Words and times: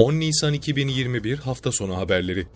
10 0.00 0.20
Nisan 0.20 0.52
2021 0.54 1.38
hafta 1.38 1.72
sonu 1.72 1.96
haberleri. 1.96 2.46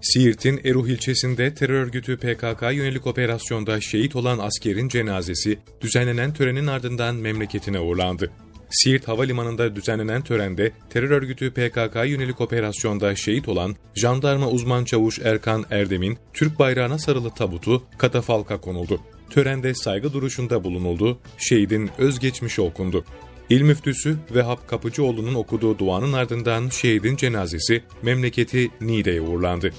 Siirt'in 0.00 0.60
Eruh 0.64 0.88
ilçesinde 0.88 1.54
terör 1.54 1.74
örgütü 1.74 2.16
PKK 2.16 2.62
yönelik 2.62 3.06
operasyonda 3.06 3.80
şehit 3.80 4.16
olan 4.16 4.38
askerin 4.38 4.88
cenazesi 4.88 5.58
düzenlenen 5.80 6.32
törenin 6.32 6.66
ardından 6.66 7.14
memleketine 7.14 7.80
uğurlandı. 7.80 8.30
Siirt 8.70 9.08
Havalimanı'nda 9.08 9.76
düzenlenen 9.76 10.22
törende 10.22 10.72
terör 10.90 11.10
örgütü 11.10 11.50
PKK 11.50 11.96
yönelik 11.96 12.40
operasyonda 12.40 13.16
şehit 13.16 13.48
olan 13.48 13.76
jandarma 13.94 14.48
uzman 14.48 14.84
çavuş 14.84 15.18
Erkan 15.18 15.64
Erdem'in 15.70 16.18
Türk 16.32 16.58
bayrağına 16.58 16.98
sarılı 16.98 17.30
tabutu 17.30 17.82
katafalka 17.98 18.60
konuldu. 18.60 19.00
Törende 19.30 19.74
saygı 19.74 20.12
duruşunda 20.12 20.64
bulunuldu, 20.64 21.18
şehidin 21.38 21.90
özgeçmişi 21.98 22.62
okundu. 22.62 23.04
İl 23.50 23.62
müftüsü 23.62 24.16
Vehap 24.34 24.68
Kapıcıoğlu'nun 24.68 25.34
okuduğu 25.34 25.78
duanın 25.78 26.12
ardından 26.12 26.68
şehidin 26.68 27.16
cenazesi 27.16 27.82
memleketi 28.02 28.70
Niğde'ye 28.80 29.20
uğurlandı. 29.20 29.70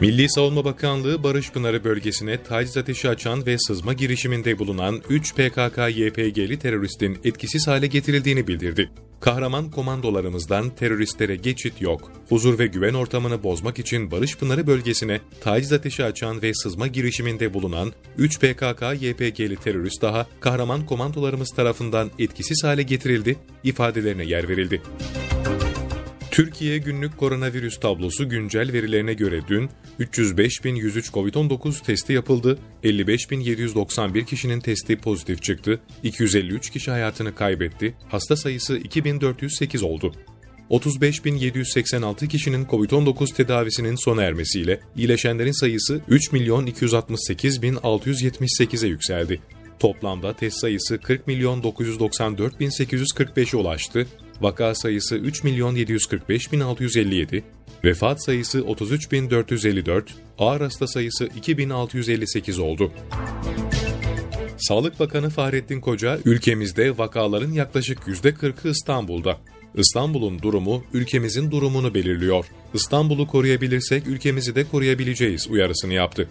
Milli 0.00 0.30
Savunma 0.30 0.64
Bakanlığı 0.64 1.22
Barış 1.22 1.52
Pınarı 1.52 1.84
bölgesine 1.84 2.42
taciz 2.42 2.76
ateşi 2.76 3.08
açan 3.08 3.46
ve 3.46 3.58
sızma 3.58 3.92
girişiminde 3.92 4.58
bulunan 4.58 5.02
3 5.08 5.32
PKK-YPG'li 5.32 6.58
teröristin 6.58 7.18
etkisiz 7.24 7.66
hale 7.66 7.86
getirildiğini 7.86 8.46
bildirdi. 8.46 8.90
Kahraman 9.24 9.70
komandolarımızdan 9.70 10.70
teröristlere 10.70 11.36
geçit 11.36 11.80
yok. 11.80 12.12
Huzur 12.28 12.58
ve 12.58 12.66
güven 12.66 12.94
ortamını 12.94 13.42
bozmak 13.42 13.78
için 13.78 14.10
Barış 14.10 14.36
Pınarı 14.36 14.66
bölgesine 14.66 15.20
taciz 15.40 15.72
ateşi 15.72 16.04
açan 16.04 16.42
ve 16.42 16.54
sızma 16.54 16.86
girişiminde 16.86 17.54
bulunan 17.54 17.92
3 18.18 18.38
PKK-YPG'li 18.38 19.56
terörist 19.56 20.02
daha 20.02 20.26
kahraman 20.40 20.86
komandolarımız 20.86 21.48
tarafından 21.50 22.10
etkisiz 22.18 22.64
hale 22.64 22.82
getirildi, 22.82 23.36
ifadelerine 23.62 24.24
yer 24.24 24.48
verildi. 24.48 24.82
Türkiye 26.34 26.78
günlük 26.78 27.18
koronavirüs 27.18 27.80
tablosu 27.80 28.28
güncel 28.28 28.72
verilerine 28.72 29.14
göre 29.14 29.40
dün 29.48 29.70
305.103 30.00 31.12
COVID-19 31.12 31.84
testi 31.84 32.12
yapıldı, 32.12 32.58
55.791 32.84 34.24
kişinin 34.24 34.60
testi 34.60 34.96
pozitif 34.96 35.42
çıktı, 35.42 35.80
253 36.02 36.70
kişi 36.70 36.90
hayatını 36.90 37.34
kaybetti, 37.34 37.94
hasta 38.08 38.36
sayısı 38.36 38.76
2408 38.76 39.82
oldu. 39.82 40.14
35.786 40.70 42.28
kişinin 42.28 42.64
COVID-19 42.64 43.34
tedavisinin 43.34 44.04
sona 44.04 44.22
ermesiyle 44.22 44.80
iyileşenlerin 44.96 45.60
sayısı 45.60 46.00
3.268.678'e 46.08 48.88
yükseldi. 48.88 49.40
Toplamda 49.78 50.32
test 50.32 50.58
sayısı 50.58 50.98
40 50.98 51.26
milyon 51.26 51.62
994 51.62 52.60
bin 52.60 52.70
845'e 52.70 53.58
ulaştı. 53.58 54.06
Vaka 54.40 54.74
sayısı 54.74 55.16
3 55.16 55.44
milyon 55.44 55.74
745 55.74 56.52
bin 56.52 56.60
657, 56.60 57.44
vefat 57.84 58.24
sayısı 58.24 58.62
33 58.64 59.12
bin 59.12 59.30
454, 59.30 60.14
ağır 60.38 60.60
hasta 60.60 60.86
sayısı 60.86 61.28
2658 61.36 62.58
oldu. 62.58 62.92
Sağlık 64.58 65.00
Bakanı 65.00 65.30
Fahrettin 65.30 65.80
Koca, 65.80 66.18
ülkemizde 66.24 66.98
vakaların 66.98 67.52
yaklaşık 67.52 67.98
%40'ı 67.98 68.70
İstanbul'da. 68.70 69.38
İstanbul'un 69.74 70.42
durumu 70.42 70.84
ülkemizin 70.92 71.50
durumunu 71.50 71.94
belirliyor. 71.94 72.46
İstanbul'u 72.74 73.26
koruyabilirsek 73.26 74.06
ülkemizi 74.06 74.54
de 74.54 74.64
koruyabileceğiz 74.64 75.50
uyarısını 75.50 75.94
yaptı. 75.94 76.28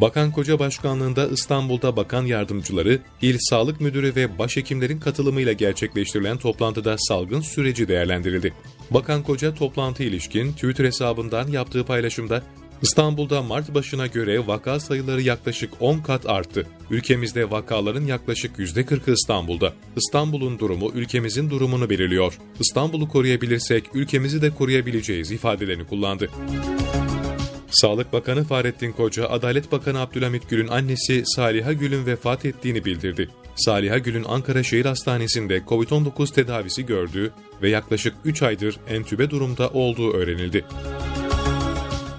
Bakan 0.00 0.32
Koca 0.32 0.58
Başkanlığında 0.58 1.28
İstanbul'da 1.28 1.96
bakan 1.96 2.26
yardımcıları, 2.26 2.98
il 3.22 3.36
sağlık 3.40 3.80
müdürü 3.80 4.16
ve 4.16 4.38
başhekimlerin 4.38 5.00
katılımıyla 5.00 5.52
gerçekleştirilen 5.52 6.36
toplantıda 6.36 6.96
salgın 6.98 7.40
süreci 7.40 7.88
değerlendirildi. 7.88 8.54
Bakan 8.90 9.22
Koca 9.22 9.54
toplantı 9.54 10.02
ilişkin 10.02 10.52
Twitter 10.52 10.84
hesabından 10.84 11.48
yaptığı 11.48 11.84
paylaşımda 11.84 12.42
İstanbul'da 12.82 13.42
Mart 13.42 13.74
başına 13.74 14.06
göre 14.06 14.46
vaka 14.46 14.80
sayıları 14.80 15.22
yaklaşık 15.22 15.70
10 15.80 15.98
kat 15.98 16.26
arttı. 16.26 16.66
Ülkemizde 16.90 17.50
vakaların 17.50 18.04
yaklaşık 18.04 18.58
%40'ı 18.58 19.14
İstanbul'da. 19.14 19.72
İstanbul'un 19.96 20.58
durumu 20.58 20.92
ülkemizin 20.94 21.50
durumunu 21.50 21.90
belirliyor. 21.90 22.38
İstanbul'u 22.60 23.08
koruyabilirsek 23.08 23.84
ülkemizi 23.94 24.42
de 24.42 24.50
koruyabileceğiz 24.50 25.30
ifadelerini 25.30 25.86
kullandı. 25.86 26.30
Sağlık 27.80 28.12
Bakanı 28.12 28.44
Fahrettin 28.44 28.92
Koca, 28.92 29.28
Adalet 29.28 29.72
Bakanı 29.72 30.00
Abdülhamit 30.00 30.50
Gül'ün 30.50 30.68
annesi 30.68 31.22
Saliha 31.26 31.72
Gül'ün 31.72 32.06
vefat 32.06 32.44
ettiğini 32.44 32.84
bildirdi. 32.84 33.28
Saliha 33.56 33.98
Gül'ün 33.98 34.24
Ankara 34.24 34.62
Şehir 34.62 34.84
Hastanesi'nde 34.84 35.58
COVID-19 35.58 36.34
tedavisi 36.34 36.86
gördüğü 36.86 37.32
ve 37.62 37.68
yaklaşık 37.70 38.14
3 38.24 38.42
aydır 38.42 38.80
entübe 38.88 39.30
durumda 39.30 39.68
olduğu 39.68 40.12
öğrenildi. 40.12 40.64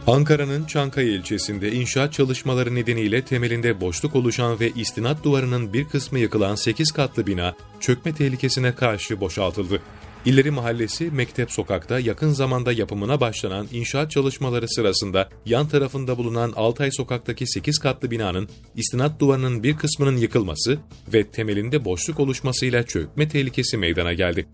Ankara'nın 0.08 0.66
Çankaya 0.66 1.08
ilçesinde 1.08 1.72
inşaat 1.72 2.14
çalışmaları 2.14 2.76
nedeniyle 2.76 3.22
temelinde 3.22 3.82
boşluk 3.82 4.16
oluşan 4.16 4.60
ve 4.60 4.70
istinat 4.70 5.24
duvarının 5.24 5.74
bir 5.74 5.86
kısmı 5.86 6.20
yıkılan 6.20 6.56
8 6.56 6.92
katlı 6.92 7.28
bina 7.28 7.56
çökme 7.80 8.14
tehlikesine 8.14 8.76
karşı 8.76 9.20
boşaltıldı. 9.22 9.82
İleri 10.26 10.52
Mahallesi 10.52 11.12
Mektep 11.12 11.52
Sokak'ta 11.52 12.00
yakın 12.00 12.30
zamanda 12.30 12.72
yapımına 12.72 13.20
başlanan 13.20 13.68
inşaat 13.72 14.12
çalışmaları 14.12 14.68
sırasında 14.70 15.30
yan 15.46 15.68
tarafında 15.68 16.18
bulunan 16.18 16.54
Altay 16.56 16.92
Sokak'taki 16.92 17.48
8 17.48 17.80
katlı 17.80 18.12
binanın 18.12 18.50
istinat 18.76 19.20
duvarının 19.20 19.64
bir 19.64 19.78
kısmının 19.78 20.18
yıkılması 20.18 20.80
ve 21.14 21.28
temelinde 21.28 21.86
boşluk 21.86 22.20
oluşmasıyla 22.20 22.84
çökme 22.84 23.28
tehlikesi 23.28 23.78
meydana 23.78 24.14
geldi. 24.14 24.48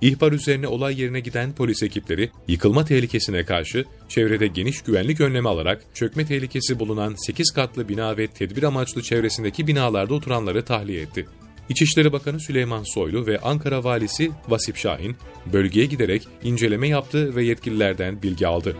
İhbar 0.00 0.32
üzerine 0.32 0.68
olay 0.68 1.00
yerine 1.00 1.20
giden 1.20 1.54
polis 1.54 1.82
ekipleri 1.82 2.30
yıkılma 2.48 2.84
tehlikesine 2.84 3.44
karşı 3.44 3.84
çevrede 4.08 4.46
geniş 4.46 4.82
güvenlik 4.82 5.20
önlemi 5.20 5.48
alarak 5.48 5.84
çökme 5.94 6.26
tehlikesi 6.26 6.78
bulunan 6.78 7.14
8 7.26 7.50
katlı 7.50 7.88
bina 7.88 8.16
ve 8.16 8.26
tedbir 8.26 8.62
amaçlı 8.62 9.02
çevresindeki 9.02 9.66
binalarda 9.66 10.14
oturanları 10.14 10.64
tahliye 10.64 11.02
etti. 11.02 11.26
İçişleri 11.68 12.12
Bakanı 12.12 12.40
Süleyman 12.40 12.82
Soylu 12.94 13.26
ve 13.26 13.38
Ankara 13.38 13.84
Valisi 13.84 14.30
Vasip 14.48 14.76
Şahin 14.76 15.16
bölgeye 15.52 15.86
giderek 15.86 16.28
inceleme 16.42 16.88
yaptı 16.88 17.36
ve 17.36 17.44
yetkililerden 17.44 18.22
bilgi 18.22 18.46
aldı. 18.46 18.76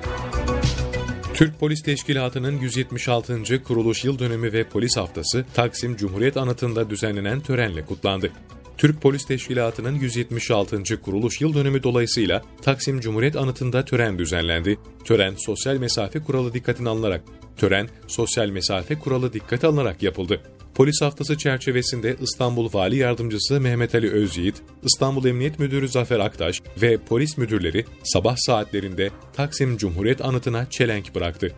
Türk 1.34 1.60
Polis 1.60 1.82
Teşkilatı'nın 1.82 2.60
176. 2.60 3.62
kuruluş 3.64 4.04
yıl 4.04 4.18
dönümü 4.18 4.52
ve 4.52 4.64
polis 4.64 4.96
haftası 4.96 5.44
Taksim 5.54 5.96
Cumhuriyet 5.96 6.36
Anıtı'nda 6.36 6.90
düzenlenen 6.90 7.40
törenle 7.40 7.84
kutlandı. 7.84 8.32
Türk 8.78 9.02
Polis 9.02 9.26
Teşkilatı'nın 9.26 9.94
176. 9.94 11.02
kuruluş 11.02 11.40
yıl 11.40 11.54
dönümü 11.54 11.82
dolayısıyla 11.82 12.42
Taksim 12.62 13.00
Cumhuriyet 13.00 13.36
Anıtı'nda 13.36 13.84
tören 13.84 14.18
düzenlendi. 14.18 14.78
Tören 15.04 15.34
sosyal 15.36 15.76
mesafe 15.76 16.20
kuralı 16.20 16.54
dikkatine 16.54 16.88
alınarak 16.88 17.22
Tören 17.56 17.88
sosyal 18.06 18.48
mesafe 18.48 18.98
kuralı 18.98 19.32
dikkate 19.32 19.66
alınarak 19.66 20.02
yapıldı. 20.02 20.40
Polis 20.74 21.02
haftası 21.02 21.38
çerçevesinde 21.38 22.16
İstanbul 22.20 22.72
Vali 22.72 22.96
Yardımcısı 22.96 23.60
Mehmet 23.60 23.94
Ali 23.94 24.10
Özyiğit, 24.10 24.62
İstanbul 24.82 25.24
Emniyet 25.24 25.58
Müdürü 25.58 25.88
Zafer 25.88 26.20
Aktaş 26.20 26.62
ve 26.82 26.98
polis 26.98 27.38
müdürleri 27.38 27.84
sabah 28.04 28.36
saatlerinde 28.38 29.10
Taksim 29.32 29.76
Cumhuriyet 29.76 30.24
Anıtı'na 30.24 30.70
çelenk 30.70 31.14
bıraktı. 31.14 31.52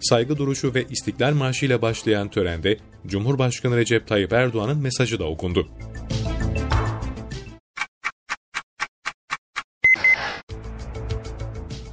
Saygı 0.00 0.38
duruşu 0.38 0.74
ve 0.74 0.86
İstiklal 0.90 1.34
Marşı 1.34 1.66
ile 1.66 1.82
başlayan 1.82 2.30
törende 2.30 2.76
Cumhurbaşkanı 3.06 3.76
Recep 3.76 4.06
Tayyip 4.06 4.32
Erdoğan'ın 4.32 4.78
mesajı 4.78 5.18
da 5.18 5.24
okundu. 5.24 5.68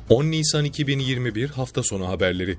...10 0.09 0.31
Nisan 0.31 0.65
2021 0.65 1.49
hafta 1.49 1.83
sonu 1.83 2.07
haberleri 2.07 2.57